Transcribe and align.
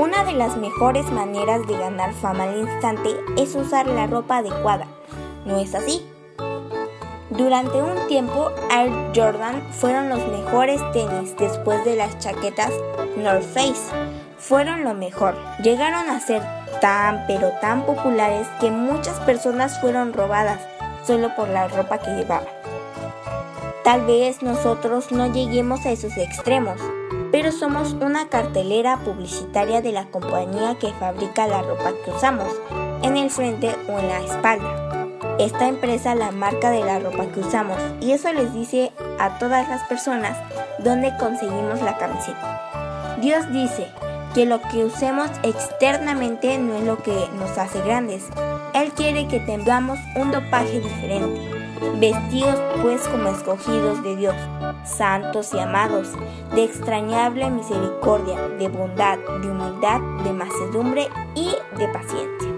Una 0.00 0.24
de 0.24 0.32
las 0.32 0.56
mejores 0.56 1.04
maneras 1.12 1.66
de 1.66 1.76
ganar 1.76 2.14
fama 2.14 2.44
al 2.44 2.60
instante 2.60 3.10
es 3.36 3.54
usar 3.54 3.86
la 3.86 4.06
ropa 4.06 4.38
adecuada. 4.38 4.86
¿No 5.44 5.58
es 5.58 5.74
así? 5.74 6.08
Durante 7.28 7.82
un 7.82 8.08
tiempo, 8.08 8.50
Air 8.70 8.90
Jordan 9.14 9.60
fueron 9.72 10.08
los 10.08 10.26
mejores 10.26 10.80
tenis 10.92 11.36
después 11.36 11.84
de 11.84 11.96
las 11.96 12.18
chaquetas 12.18 12.72
North 13.18 13.42
Face. 13.42 13.94
Fueron 14.38 14.84
lo 14.84 14.94
mejor. 14.94 15.36
Llegaron 15.62 16.08
a 16.08 16.18
ser 16.18 16.40
tan 16.80 17.26
pero 17.26 17.50
tan 17.60 17.84
populares 17.84 18.48
que 18.58 18.70
muchas 18.70 19.20
personas 19.20 19.82
fueron 19.82 20.14
robadas 20.14 20.62
solo 21.06 21.36
por 21.36 21.46
la 21.50 21.68
ropa 21.68 21.98
que 21.98 22.10
llevaban. 22.12 22.48
Tal 23.84 24.06
vez 24.06 24.42
nosotros 24.42 25.12
no 25.12 25.30
lleguemos 25.30 25.84
a 25.84 25.90
esos 25.90 26.16
extremos, 26.16 26.80
pero 27.40 27.52
somos 27.52 27.94
una 28.02 28.28
cartelera 28.28 28.98
publicitaria 28.98 29.80
de 29.80 29.92
la 29.92 30.04
compañía 30.10 30.76
que 30.78 30.92
fabrica 30.92 31.46
la 31.46 31.62
ropa 31.62 31.94
que 32.04 32.10
usamos, 32.10 32.48
en 33.02 33.16
el 33.16 33.30
frente 33.30 33.74
o 33.88 33.98
en 33.98 34.08
la 34.08 34.20
espalda. 34.20 35.16
Esta 35.38 35.66
empresa 35.66 36.14
la 36.14 36.32
marca 36.32 36.70
de 36.70 36.84
la 36.84 36.98
ropa 36.98 37.24
que 37.32 37.40
usamos 37.40 37.78
y 38.02 38.12
eso 38.12 38.30
les 38.34 38.52
dice 38.52 38.92
a 39.18 39.38
todas 39.38 39.66
las 39.70 39.82
personas 39.84 40.36
dónde 40.80 41.16
conseguimos 41.18 41.80
la 41.80 41.96
camiseta. 41.96 43.16
Dios 43.22 43.50
dice 43.50 43.86
que 44.34 44.44
lo 44.44 44.60
que 44.60 44.84
usemos 44.84 45.30
externamente 45.42 46.58
no 46.58 46.74
es 46.74 46.84
lo 46.84 47.02
que 47.02 47.26
nos 47.38 47.56
hace 47.56 47.80
grandes. 47.80 48.22
Él 48.74 48.92
quiere 48.92 49.28
que 49.28 49.40
tengamos 49.40 49.98
un 50.14 50.30
dopaje 50.30 50.80
diferente, 50.80 51.59
vestidos 51.98 52.58
pues 52.82 53.06
como 53.08 53.28
escogidos 53.30 54.02
de 54.02 54.16
Dios, 54.16 54.34
santos 54.84 55.52
y 55.54 55.58
amados, 55.58 56.08
de 56.54 56.64
extrañable 56.64 57.50
misericordia, 57.50 58.40
de 58.58 58.68
bondad, 58.68 59.18
de 59.18 59.50
humildad, 59.50 60.00
de 60.24 60.32
macedumbre 60.32 61.08
y 61.34 61.50
de 61.78 61.88
paciencia. 61.88 62.48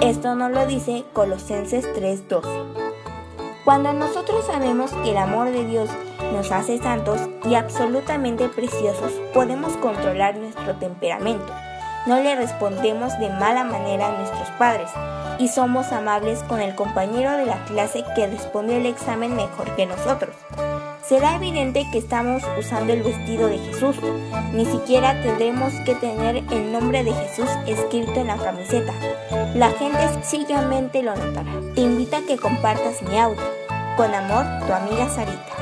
Esto 0.00 0.34
nos 0.34 0.50
lo 0.50 0.66
dice 0.66 1.04
Colosenses 1.12 1.86
3:12. 1.94 2.48
Cuando 3.64 3.92
nosotros 3.92 4.44
sabemos 4.46 4.90
que 4.92 5.12
el 5.12 5.16
amor 5.16 5.50
de 5.50 5.64
Dios 5.64 5.88
nos 6.32 6.50
hace 6.50 6.78
santos 6.78 7.20
y 7.44 7.54
absolutamente 7.54 8.48
preciosos, 8.48 9.12
podemos 9.32 9.76
controlar 9.76 10.36
nuestro 10.36 10.74
temperamento. 10.76 11.52
No 12.06 12.20
le 12.20 12.34
respondemos 12.34 13.16
de 13.20 13.28
mala 13.30 13.62
manera 13.62 14.08
a 14.08 14.18
nuestros 14.18 14.48
padres 14.58 14.90
y 15.38 15.48
somos 15.48 15.92
amables 15.92 16.42
con 16.44 16.60
el 16.60 16.74
compañero 16.74 17.32
de 17.32 17.46
la 17.46 17.64
clase 17.64 18.04
que 18.14 18.26
respondió 18.26 18.76
el 18.76 18.86
examen 18.86 19.34
mejor 19.34 19.74
que 19.76 19.86
nosotros. 19.86 20.34
Será 21.04 21.36
evidente 21.36 21.84
que 21.90 21.98
estamos 21.98 22.42
usando 22.58 22.92
el 22.92 23.02
vestido 23.02 23.48
de 23.48 23.58
Jesús. 23.58 23.96
Ni 24.52 24.64
siquiera 24.64 25.20
tendremos 25.22 25.72
que 25.84 25.94
tener 25.96 26.36
el 26.36 26.72
nombre 26.72 27.04
de 27.04 27.12
Jesús 27.12 27.48
escrito 27.66 28.14
en 28.14 28.28
la 28.28 28.36
camiseta. 28.36 28.94
La 29.54 29.70
gente 29.72 30.08
sencillamente 30.14 31.02
lo 31.02 31.14
notará. 31.14 31.52
Te 31.74 31.82
invito 31.82 32.16
a 32.16 32.22
que 32.22 32.38
compartas 32.38 33.02
mi 33.02 33.18
audio. 33.18 33.42
Con 33.96 34.14
amor, 34.14 34.46
tu 34.66 34.72
amiga 34.72 35.08
Sarita. 35.08 35.61